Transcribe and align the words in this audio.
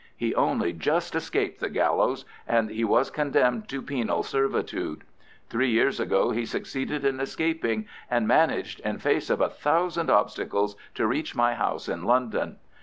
He 0.17 0.33
only 0.33 0.73
just 0.73 1.13
escaped 1.13 1.59
the 1.59 1.69
gallows, 1.69 2.25
and 2.47 2.71
he 2.71 2.83
was 2.83 3.11
condemned 3.11 3.69
to 3.69 3.83
penal 3.83 4.23
servitude. 4.23 5.03
Three 5.47 5.69
years 5.69 5.99
ago 5.99 6.31
he 6.31 6.43
succeeded 6.43 7.05
in 7.05 7.19
escaping, 7.19 7.87
and 8.09 8.27
managed, 8.27 8.79
in 8.79 8.97
face 8.97 9.29
of 9.29 9.41
a 9.41 9.49
thousand 9.49 10.09
obstacles, 10.09 10.75
to 10.95 11.05
reach 11.05 11.35
my 11.35 11.53
house 11.53 11.87
in 11.87 12.03
London. 12.03 12.57